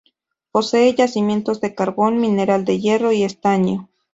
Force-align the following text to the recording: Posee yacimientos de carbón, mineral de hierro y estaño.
Posee 0.51 0.95
yacimientos 0.95 1.61
de 1.61 1.75
carbón, 1.75 2.17
mineral 2.19 2.65
de 2.65 2.79
hierro 2.79 3.11
y 3.11 3.23
estaño. 3.23 3.87